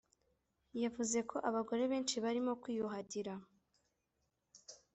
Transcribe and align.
yavuze 0.83 1.17
ko 1.29 1.35
abagore 1.49 1.83
benshi 1.91 2.15
barimo 2.23 2.51
kwiyuhagira. 2.61 3.33